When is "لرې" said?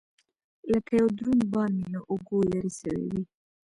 2.51-2.71